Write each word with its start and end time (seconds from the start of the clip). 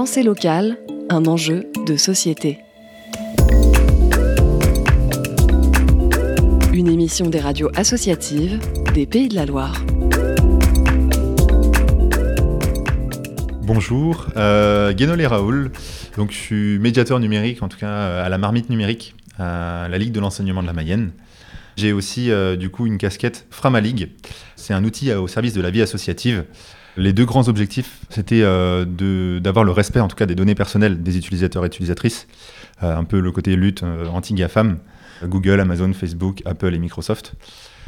Pensée 0.00 0.22
locale, 0.22 0.78
un 1.10 1.26
enjeu 1.26 1.66
de 1.86 1.94
société. 1.98 2.60
Une 6.72 6.88
émission 6.88 7.28
des 7.28 7.38
radios 7.38 7.68
associatives 7.76 8.58
des 8.94 9.04
Pays 9.04 9.28
de 9.28 9.34
la 9.34 9.44
Loire. 9.44 9.84
Bonjour, 13.60 14.28
euh, 14.38 14.94
Guénolé 14.94 15.26
Raoul. 15.26 15.70
Je 16.16 16.34
suis 16.34 16.78
médiateur 16.78 17.20
numérique, 17.20 17.62
en 17.62 17.68
tout 17.68 17.76
cas 17.76 18.22
à 18.22 18.28
la 18.30 18.38
marmite 18.38 18.70
numérique, 18.70 19.14
à 19.38 19.86
la 19.90 19.98
Ligue 19.98 20.12
de 20.12 20.20
l'enseignement 20.20 20.62
de 20.62 20.66
la 20.66 20.72
Mayenne. 20.72 21.10
J'ai 21.76 21.92
aussi 21.92 22.30
euh, 22.30 22.56
du 22.56 22.70
coup 22.70 22.86
une 22.86 22.98
casquette 22.98 23.46
Framalig. 23.50 24.10
C'est 24.60 24.74
un 24.74 24.84
outil 24.84 25.12
au 25.12 25.26
service 25.26 25.54
de 25.54 25.62
la 25.62 25.70
vie 25.70 25.80
associative. 25.80 26.44
Les 26.96 27.12
deux 27.12 27.24
grands 27.24 27.48
objectifs, 27.48 28.00
c'était 28.10 28.42
euh, 28.42 28.84
d'avoir 29.40 29.64
le 29.64 29.72
respect 29.72 30.00
en 30.00 30.08
tout 30.08 30.16
cas 30.16 30.26
des 30.26 30.34
données 30.34 30.54
personnelles 30.54 31.02
des 31.02 31.16
utilisateurs 31.16 31.64
et 31.64 31.68
utilisatrices, 31.68 32.26
euh, 32.82 32.94
un 32.94 33.04
peu 33.04 33.20
le 33.20 33.32
côté 33.32 33.56
lutte 33.56 33.82
euh, 33.82 34.06
anti-GAFAM, 34.06 34.78
Google, 35.24 35.60
Amazon, 35.60 35.92
Facebook, 35.94 36.42
Apple 36.44 36.74
et 36.74 36.78
Microsoft. 36.78 37.34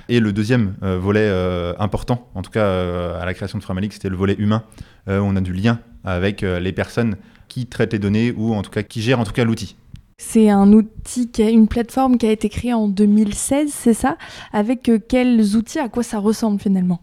Et 0.08 0.18
le 0.18 0.32
deuxième 0.32 0.74
euh, 0.82 0.98
volet 0.98 1.20
euh, 1.24 1.74
important, 1.78 2.30
en 2.34 2.42
tout 2.42 2.50
cas 2.50 2.64
euh, 2.64 3.20
à 3.20 3.26
la 3.26 3.34
création 3.34 3.58
de 3.58 3.62
Framalig, 3.62 3.92
c'était 3.92 4.08
le 4.08 4.16
volet 4.16 4.34
humain. 4.38 4.62
Euh, 5.08 5.20
on 5.20 5.36
a 5.36 5.40
du 5.40 5.52
lien 5.52 5.78
avec 6.04 6.42
euh, 6.42 6.58
les 6.58 6.72
personnes 6.72 7.16
qui 7.48 7.66
traitent 7.66 7.92
les 7.92 7.98
données 7.98 8.32
ou 8.34 8.54
en 8.54 8.62
tout 8.62 8.70
cas 8.70 8.82
qui 8.82 9.02
gèrent 9.02 9.22
l'outil. 9.44 9.76
C'est 10.24 10.48
un 10.48 10.72
outil, 10.72 11.30
qui 11.30 11.42
une 11.42 11.66
plateforme 11.66 12.16
qui 12.16 12.26
a 12.26 12.30
été 12.30 12.48
créée 12.48 12.72
en 12.72 12.88
2016, 12.88 13.70
c'est 13.70 13.92
ça? 13.92 14.16
Avec 14.52 14.88
euh, 14.88 14.98
quels 14.98 15.56
outils, 15.56 15.80
à 15.80 15.88
quoi 15.88 16.04
ça 16.04 16.20
ressemble 16.20 16.58
finalement? 16.58 17.00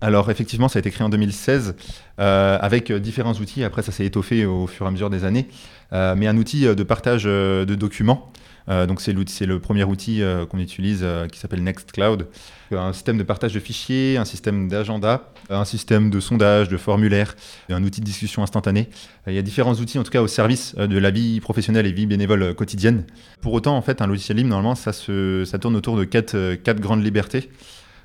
Alors 0.00 0.30
effectivement, 0.30 0.68
ça 0.68 0.78
a 0.78 0.80
été 0.80 0.90
créé 0.90 1.04
en 1.04 1.10
2016 1.10 1.74
euh, 2.18 2.58
avec 2.60 2.90
euh, 2.90 2.98
différents 2.98 3.34
outils. 3.34 3.64
Après, 3.64 3.82
ça 3.82 3.92
s'est 3.92 4.06
étoffé 4.06 4.46
au 4.46 4.66
fur 4.66 4.86
et 4.86 4.88
à 4.88 4.92
mesure 4.92 5.10
des 5.10 5.24
années. 5.24 5.46
Euh, 5.92 6.14
mais 6.16 6.26
un 6.26 6.36
outil 6.36 6.66
euh, 6.66 6.74
de 6.74 6.82
partage 6.82 7.24
euh, 7.26 7.64
de 7.64 7.74
documents. 7.74 8.32
Euh, 8.68 8.86
donc 8.86 9.00
c'est 9.00 9.12
le 9.12 9.58
premier 9.58 9.82
outil 9.84 10.22
qu'on 10.48 10.58
utilise 10.58 11.04
qui 11.32 11.40
s'appelle 11.40 11.62
Nextcloud. 11.64 12.28
Un 12.70 12.92
système 12.92 13.18
de 13.18 13.24
partage 13.24 13.52
de 13.52 13.58
fichiers, 13.58 14.16
un 14.16 14.24
système 14.24 14.68
d'agenda, 14.68 15.32
un 15.48 15.64
système 15.64 16.08
de 16.08 16.20
sondage, 16.20 16.68
de 16.68 16.76
formulaire, 16.76 17.34
un 17.68 17.82
outil 17.82 18.00
de 18.00 18.04
discussion 18.04 18.44
instantanée. 18.44 18.88
Il 19.26 19.32
y 19.32 19.38
a 19.38 19.42
différents 19.42 19.74
outils 19.74 19.98
en 19.98 20.04
tout 20.04 20.12
cas 20.12 20.22
au 20.22 20.28
service 20.28 20.76
de 20.76 20.98
la 20.98 21.10
vie 21.10 21.40
professionnelle 21.40 21.86
et 21.86 21.92
vie 21.92 22.06
bénévole 22.06 22.54
quotidienne. 22.54 23.04
Pour 23.40 23.54
autant, 23.54 23.76
en 23.76 23.82
fait, 23.82 24.02
un 24.02 24.06
logiciel 24.06 24.36
libre, 24.36 24.50
normalement, 24.50 24.76
ça, 24.76 24.92
se, 24.92 25.44
ça 25.44 25.58
tourne 25.58 25.74
autour 25.74 25.96
de 25.96 26.04
quatre, 26.04 26.54
quatre 26.56 26.80
grandes 26.80 27.02
libertés. 27.02 27.50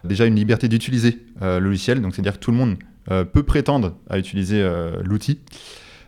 Déjà 0.05 0.25
une 0.25 0.35
liberté 0.35 0.67
d'utiliser 0.67 1.19
euh, 1.41 1.59
le 1.59 1.67
logiciel, 1.67 2.01
donc 2.01 2.15
c'est-à-dire 2.15 2.33
que 2.33 2.39
tout 2.39 2.51
le 2.51 2.57
monde 2.57 2.77
euh, 3.11 3.23
peut 3.23 3.43
prétendre 3.43 3.95
à 4.09 4.17
utiliser 4.17 4.61
euh, 4.61 5.01
l'outil. 5.03 5.39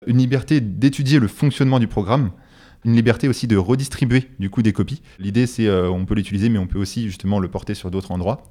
Une 0.07 0.17
liberté 0.17 0.61
d'étudier 0.61 1.19
le 1.19 1.27
fonctionnement 1.27 1.79
du 1.79 1.87
programme. 1.87 2.31
Une 2.85 2.93
liberté 2.93 3.27
aussi 3.27 3.47
de 3.47 3.57
redistribuer 3.57 4.29
du 4.39 4.49
coup 4.49 4.63
des 4.63 4.73
copies. 4.73 5.01
L'idée 5.19 5.45
c'est 5.45 5.67
euh, 5.67 5.89
on 5.89 6.05
peut 6.05 6.15
l'utiliser 6.15 6.49
mais 6.49 6.57
on 6.57 6.65
peut 6.65 6.79
aussi 6.79 7.05
justement 7.05 7.39
le 7.39 7.49
porter 7.49 7.75
sur 7.75 7.91
d'autres 7.91 8.11
endroits. 8.11 8.43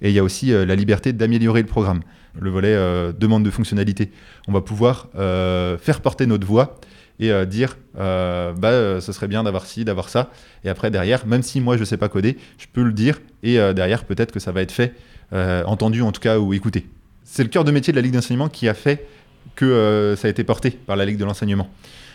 Et 0.00 0.08
il 0.08 0.14
y 0.14 0.18
a 0.18 0.24
aussi 0.24 0.46
la 0.46 0.76
liberté 0.76 1.12
d'améliorer 1.12 1.60
le 1.60 1.66
programme. 1.66 2.00
Le 2.40 2.48
volet 2.48 2.74
demande 3.12 3.44
de 3.44 3.50
fonctionnalité. 3.50 4.10
On 4.48 4.52
va 4.52 4.62
pouvoir 4.62 5.10
faire 5.12 6.00
porter 6.00 6.24
notre 6.24 6.46
voix 6.46 6.80
et 7.20 7.30
euh, 7.30 7.44
dire 7.44 7.76
euh, 7.98 8.52
bah 8.54 8.70
euh, 8.70 9.00
ce 9.00 9.12
serait 9.12 9.28
bien 9.28 9.44
d'avoir 9.44 9.66
ci, 9.66 9.84
d'avoir 9.84 10.08
ça. 10.08 10.30
Et 10.64 10.68
après 10.68 10.90
derrière, 10.90 11.26
même 11.26 11.42
si 11.42 11.60
moi 11.60 11.76
je 11.76 11.84
sais 11.84 11.98
pas 11.98 12.08
coder, 12.08 12.38
je 12.58 12.66
peux 12.72 12.82
le 12.82 12.92
dire 12.92 13.20
et 13.42 13.56
derrière 13.74 14.04
peut-être 14.04 14.32
que 14.32 14.40
ça 14.40 14.52
va 14.52 14.62
être 14.62 14.72
fait, 14.72 14.94
entendu 15.32 16.02
en 16.02 16.12
tout 16.12 16.20
cas 16.20 16.38
ou 16.38 16.52
écouté. 16.52 16.86
C'est 17.24 17.42
le 17.42 17.48
cœur 17.48 17.64
de 17.64 17.70
métier 17.70 17.92
de 17.92 17.96
la 17.96 18.02
Ligue 18.02 18.12
d'enseignement 18.12 18.48
qui 18.48 18.68
a 18.68 18.74
fait 18.74 19.06
que 19.54 20.14
ça 20.18 20.28
a 20.28 20.30
été 20.30 20.44
porté 20.44 20.70
par 20.70 20.96
la 20.96 21.04
Ligue 21.04 21.18
de 21.18 21.24
l'enseignement. 21.24 21.70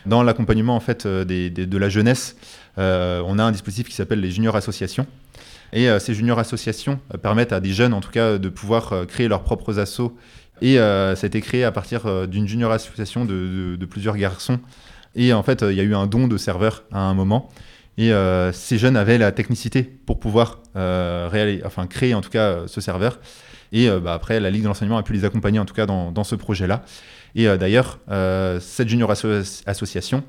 Dans 0.06 0.22
l'accompagnement 0.22 0.76
en 0.76 0.80
fait 0.80 1.08
de 1.08 1.78
la 1.78 1.90
jeunesse, 1.90 2.36
on 2.78 3.40
a 3.40 3.44
un 3.44 3.52
dispositif 3.52 3.88
qui 3.88 3.96
s'appelle 3.96 4.20
les 4.20 4.32
juniors 4.32 4.56
associations. 4.56 5.08
Et 5.74 5.88
ces 6.00 6.14
juniors 6.14 6.38
associations 6.38 7.00
permettent 7.24 7.54
à 7.54 7.60
des 7.60 7.74
jeunes 7.74 7.94
en 7.94 8.02
tout 8.02 8.12
cas 8.12 8.38
de 8.38 8.50
pouvoir 8.50 9.08
créer 9.08 9.28
leurs 9.28 9.42
propres 9.42 9.80
assos. 9.80 10.16
Et 10.62 10.76
ça 10.76 11.16
a 11.20 11.26
été 11.26 11.42
créé 11.42 11.64
à 11.64 11.72
partir 11.72 12.28
d'une 12.28 12.48
junior 12.48 12.72
association 12.72 13.26
de 13.26 13.86
plusieurs 13.86 14.18
garçons. 14.18 14.60
Et 15.16 15.34
en 15.34 15.44
fait, 15.44 15.64
euh, 15.64 15.72
il 15.72 15.78
y 15.78 15.82
a 15.82 15.84
eu 15.84 15.96
un 15.96 16.08
don 16.08 16.28
de 16.28 16.38
serveurs 16.38 16.84
à 16.92 17.00
un 17.00 17.14
moment. 17.14 17.50
Et 17.98 18.12
euh, 18.12 18.52
ces 18.52 18.78
jeunes 18.78 18.98
avaient 18.98 19.18
la 19.18 19.32
technicité 19.32 19.84
pour 19.84 20.20
pouvoir 20.20 20.60
euh, 20.76 21.30
réali- 21.32 21.62
enfin, 21.66 21.88
créer 21.88 22.14
en 22.14 22.22
tout 22.22 22.30
cas 22.30 22.68
ce 22.68 22.82
serveur. 22.82 23.20
Et 23.72 23.90
bah, 23.90 24.14
après, 24.14 24.40
la 24.40 24.52
Ligue 24.52 24.64
de 24.64 24.68
l'enseignement 24.68 24.98
a 24.98 25.04
pu 25.04 25.12
les 25.14 25.26
accompagner 25.26 25.60
en 25.60 25.66
tout 25.66 25.74
cas 25.74 25.86
dans, 25.86 26.24
ce 26.24 26.36
projet-là. 26.36 26.84
Et 27.34 27.46
d'ailleurs, 27.58 28.00
cette 28.62 28.88
junior 28.88 29.12
asso- 29.12 29.64
association, 29.66 30.24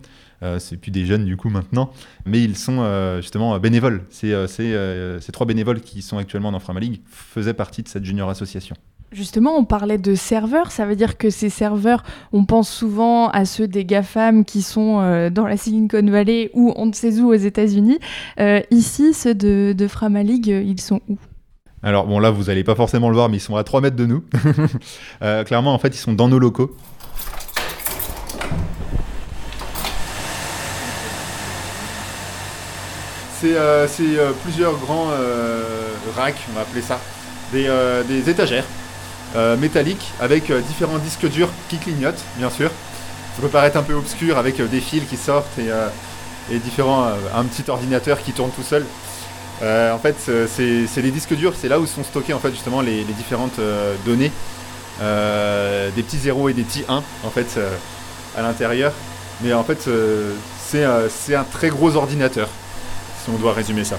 c'est 0.59 0.77
plus 0.79 0.91
des 0.91 1.07
jeunes 1.07 1.25
du 1.25 1.37
coup 1.37 1.49
maintenant, 1.49 1.93
mais 2.25 2.43
ils 2.43 2.57
sont 2.57 2.83
justement 3.21 3.57
bénévoles. 3.61 4.03
Ces 4.11 4.49
trois 5.33 5.47
bénévoles 5.47 5.81
qui 5.81 6.03
sont 6.03 6.19
actuellement 6.19 6.51
dans 6.51 6.59
Frama 6.59 6.81
League 6.81 7.03
faisaient 7.09 7.55
partie 7.55 7.83
de 7.85 7.89
cette 7.89 8.05
junior 8.05 8.29
association. 8.31 8.75
Justement, 9.13 9.57
on 9.57 9.65
parlait 9.65 9.99
de 9.99 10.17
serveurs, 10.17 10.73
ça 10.73 10.85
veut 10.85 10.97
dire 10.97 11.17
que 11.17 11.31
ces 11.31 11.49
serveurs, 11.49 12.03
on 12.33 12.45
pense 12.45 12.69
souvent 12.69 13.29
à 13.29 13.45
ceux 13.45 13.69
des 13.69 13.85
GAFAM 13.85 14.45
qui 14.45 14.63
sont 14.63 15.01
euh, 15.01 15.31
dans 15.31 15.47
la 15.47 15.57
Silicon 15.57 16.05
Valley 16.11 16.51
ou 16.55 16.73
on 16.77 16.87
ne 16.87 16.93
sait 16.93 17.21
où 17.21 17.29
aux 17.29 17.35
États-Unis. 17.35 17.99
Euh, 18.41 18.61
ici, 18.73 19.15
ceux 19.15 19.35
de, 19.35 19.75
de 19.79 19.87
Framalig, 19.87 20.51
euh, 20.51 20.61
ils 20.61 20.81
sont 20.81 21.01
où? 21.09 21.17
Alors 21.85 22.07
bon 22.07 22.19
là, 22.19 22.31
vous 22.31 22.45
n'allez 22.45 22.65
pas 22.65 22.75
forcément 22.75 23.09
le 23.09 23.15
voir, 23.15 23.29
mais 23.29 23.37
ils 23.37 23.41
sont 23.41 23.55
à 23.55 23.63
3 23.63 23.81
mètres 23.81 23.97
de 23.97 24.07
nous. 24.07 24.25
Euh, 25.23 25.45
clairement, 25.45 25.73
en 25.73 25.79
fait, 25.79 25.95
ils 25.95 25.99
sont 25.99 26.13
dans 26.13 26.29
nos 26.29 26.39
locaux. 26.39 26.77
C'est 33.41 33.57
euh, 33.57 33.87
c'est, 33.87 34.19
euh, 34.19 34.33
plusieurs 34.43 34.77
grands 34.79 35.11
euh, 35.13 35.63
racks, 36.17 36.37
on 36.51 36.55
va 36.55 36.63
appeler 36.63 36.83
ça, 36.83 37.01
des, 37.53 37.67
euh, 37.67 38.03
des 38.03 38.29
étagères 38.29 38.65
euh, 39.37 39.57
métalliques 39.57 40.13
avec 40.19 40.51
euh, 40.51 40.63
différents 40.63 40.97
disques 40.97 41.29
durs 41.29 41.51
qui 41.69 41.77
clignotent, 41.77 42.25
bien 42.39 42.49
sûr. 42.49 42.71
Ça 43.35 43.43
peut 43.43 43.49
paraître 43.49 43.77
un 43.77 43.83
peu 43.83 43.93
obscur 43.93 44.39
avec 44.39 44.59
euh, 44.61 44.67
des 44.67 44.81
fils 44.81 45.05
qui 45.05 45.19
sortent 45.19 45.59
et, 45.59 46.59
différents, 46.59 47.09
un 47.35 47.45
petit 47.45 47.69
ordinateur 47.69 48.23
qui 48.23 48.33
tourne 48.33 48.51
tout 48.51 48.63
seul. 48.63 48.87
En 49.61 49.99
fait, 49.99 50.15
c'est 50.49 51.03
les 51.03 51.11
disques 51.11 51.35
durs, 51.35 51.55
c'est 51.61 51.67
là 51.69 51.81
où 51.81 51.87
sont 51.87 52.05
stockées 52.05 52.35
en 52.35 52.39
fait 52.39 52.53
justement 52.53 52.83
les, 52.83 53.03
les 53.03 53.13
différentes 53.15 53.59
données, 54.05 54.31
des 55.01 56.03
petits 56.05 56.19
0 56.19 56.51
et 56.51 56.53
des 56.53 56.63
petits 56.63 56.85
1 56.89 57.03
en 57.25 57.31
fait 57.31 57.59
à 58.37 58.43
l'intérieur. 58.43 58.93
Mais 59.43 59.53
en 59.55 59.65
fait, 59.65 59.89
c'est 60.61 60.85
un 60.85 61.45
très 61.51 61.69
gros 61.69 61.97
ordinateur, 61.97 62.49
si 63.25 63.31
on 63.31 63.39
doit 63.39 63.55
résumer 63.55 63.83
ça. 63.83 63.99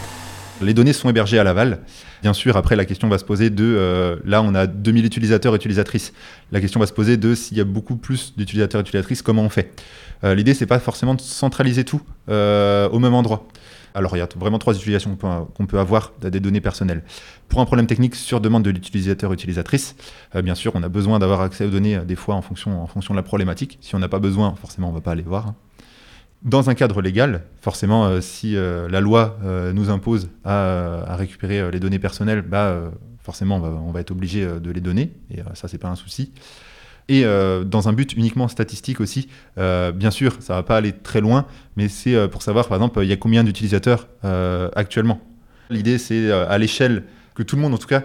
Les 0.61 0.73
données 0.73 0.93
sont 0.93 1.07
hébergées 1.09 1.37
à 1.37 1.43
Laval. 1.43 1.79
Bien 2.23 2.33
sûr, 2.33 2.57
après 2.57 2.75
la 2.75 2.85
question 2.85 3.07
va 3.09 3.19
se 3.19 3.23
poser 3.23 3.51
de, 3.51 3.63
euh, 3.63 4.15
là 4.25 4.41
on 4.41 4.55
a 4.55 4.65
2000 4.65 5.05
utilisateurs 5.05 5.53
et 5.53 5.57
utilisatrices. 5.57 6.13
La 6.51 6.59
question 6.59 6.79
va 6.79 6.87
se 6.87 6.93
poser 6.93 7.15
de 7.15 7.35
s'il 7.35 7.57
y 7.57 7.61
a 7.61 7.63
beaucoup 7.63 7.95
plus 7.95 8.33
d'utilisateurs 8.35 8.79
et 8.79 8.81
utilisatrices, 8.81 9.21
comment 9.21 9.43
on 9.43 9.49
fait? 9.49 9.71
Euh, 10.23 10.33
L'idée 10.33 10.55
c'est 10.55 10.65
pas 10.65 10.79
forcément 10.79 11.13
de 11.13 11.21
centraliser 11.21 11.83
tout 11.83 12.01
euh, 12.29 12.89
au 12.89 12.97
même 12.97 13.13
endroit. 13.13 13.47
Alors, 13.93 14.15
il 14.15 14.19
y 14.19 14.21
a 14.21 14.29
vraiment 14.35 14.59
trois 14.59 14.75
utilisations 14.75 15.15
qu'on 15.15 15.65
peut, 15.65 15.79
avoir 15.79 16.11
de- 16.21 16.29
des 16.29 16.39
données 16.39 16.61
personnelles. 16.61 17.01
Pour 17.49 17.61
un 17.61 17.65
problème 17.65 17.87
technique 17.87 18.13
sur 18.13 18.39
demande 18.41 18.61
de 18.61 18.69
l'utilisateur-utilisatrice, 18.69 19.95
euh, 20.35 20.43
bien 20.43 20.53
sûr, 20.53 20.71
on 20.75 20.83
a 20.83 20.89
besoin 20.89 21.17
d'avoir 21.17 21.41
accès 21.41 21.65
aux 21.65 21.71
données 21.71 21.97
des 22.05 22.15
fois 22.15 22.35
en 22.35 22.43
fonction, 22.43 22.79
en 22.83 22.85
fonction 22.85 23.15
de 23.15 23.17
la 23.17 23.23
problématique. 23.23 23.79
Si 23.81 23.95
on 23.95 23.99
n'a 23.99 24.07
pas 24.09 24.19
besoin, 24.19 24.53
forcément, 24.61 24.89
on 24.89 24.91
ne 24.91 24.97
va 24.97 25.01
pas 25.01 25.11
aller 25.13 25.23
voir. 25.23 25.47
hein. 25.47 25.55
Dans 26.43 26.69
un 26.69 26.75
cadre 26.75 27.01
légal, 27.01 27.41
forcément, 27.61 28.05
euh, 28.05 28.21
si 28.21 28.55
euh, 28.55 28.87
la 28.89 29.01
loi 29.01 29.39
euh, 29.43 29.73
nous 29.73 29.89
impose 29.89 30.29
à, 30.45 31.15
récupérer 31.15 31.71
les 31.71 31.79
données 31.79 31.97
personnelles, 31.97 32.41
bah, 32.41 32.91
forcément, 33.23 33.57
on 33.57 33.59
va, 33.59 33.69
on 33.69 33.91
va 33.91 34.01
être 34.01 34.11
obligé 34.11 34.45
de 34.45 34.71
les 34.71 34.81
donner. 34.81 35.11
Et 35.31 35.39
ça, 35.55 35.67
c'est 35.67 35.79
pas 35.79 35.89
un 35.89 35.95
souci. 35.95 36.31
Et 37.09 37.23
dans 37.23 37.87
un 37.87 37.93
but 37.93 38.13
uniquement 38.13 38.49
statistique 38.49 38.99
aussi, 38.99 39.29
bien 39.55 40.11
sûr, 40.11 40.35
ça 40.41 40.55
va 40.55 40.63
pas 40.63 40.77
aller 40.77 40.91
très 40.91 41.21
loin, 41.21 41.45
mais 41.77 41.87
c'est 41.87 42.27
pour 42.27 42.41
savoir, 42.41 42.67
par 42.67 42.77
exemple, 42.77 42.99
il 43.01 43.07
y 43.07 43.13
a 43.13 43.15
combien 43.15 43.45
d'utilisateurs 43.45 44.07
actuellement. 44.75 45.21
L'idée, 45.69 45.97
c'est 45.97 46.31
à 46.31 46.57
l'échelle 46.57 47.03
que 47.33 47.43
tout 47.43 47.55
le 47.55 47.61
monde, 47.61 47.73
en 47.73 47.77
tout 47.77 47.87
cas, 47.87 48.03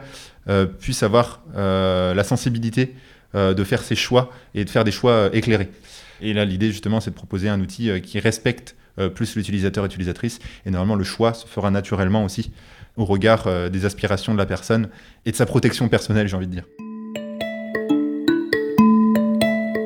puisse 0.78 1.02
avoir 1.02 1.42
la 1.54 2.24
sensibilité 2.24 2.94
de 3.34 3.64
faire 3.64 3.82
ses 3.82 3.96
choix 3.96 4.30
et 4.54 4.64
de 4.64 4.70
faire 4.70 4.84
des 4.84 4.92
choix 4.92 5.30
éclairés. 5.32 5.70
Et 6.20 6.32
là, 6.32 6.44
l'idée, 6.44 6.70
justement, 6.70 7.00
c'est 7.00 7.10
de 7.10 7.16
proposer 7.16 7.48
un 7.48 7.60
outil 7.60 7.90
euh, 7.90 7.98
qui 7.98 8.20
respecte 8.20 8.76
euh, 8.98 9.08
plus 9.08 9.36
l'utilisateur 9.36 9.84
et 9.84 9.88
l'utilisatrice. 9.88 10.38
Et 10.66 10.70
normalement, 10.70 10.96
le 10.96 11.04
choix 11.04 11.34
se 11.34 11.46
fera 11.46 11.70
naturellement 11.70 12.24
aussi 12.24 12.52
au 12.96 13.04
regard 13.04 13.46
euh, 13.46 13.68
des 13.68 13.84
aspirations 13.84 14.32
de 14.32 14.38
la 14.38 14.46
personne 14.46 14.88
et 15.24 15.30
de 15.30 15.36
sa 15.36 15.46
protection 15.46 15.88
personnelle, 15.88 16.28
j'ai 16.28 16.36
envie 16.36 16.46
de 16.46 16.52
dire. 16.52 16.64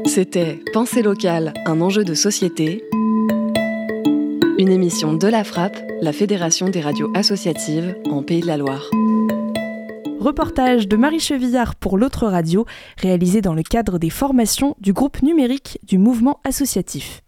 C'était 0.06 0.60
Pensée 0.72 1.02
locale, 1.02 1.52
un 1.66 1.80
enjeu 1.80 2.04
de 2.04 2.14
société. 2.14 2.82
Une 4.58 4.70
émission 4.70 5.12
de 5.12 5.28
la 5.28 5.44
Frappe, 5.44 5.76
la 6.00 6.12
Fédération 6.12 6.68
des 6.68 6.80
radios 6.80 7.12
associatives 7.14 7.94
en 8.10 8.22
Pays 8.22 8.40
de 8.40 8.46
la 8.46 8.56
Loire. 8.56 8.90
Reportage 10.18 10.88
de 10.88 10.96
Marie 10.96 11.20
Chevillard 11.20 11.74
pour 11.74 11.98
l'autre 11.98 12.26
radio, 12.26 12.64
réalisé 12.96 13.42
dans 13.42 13.54
le 13.54 13.62
cadre 13.62 13.98
des 13.98 14.10
formations 14.10 14.74
du 14.80 14.92
groupe 14.92 15.22
numérique 15.22 15.78
du 15.84 15.98
mouvement 15.98 16.40
associatif. 16.44 17.22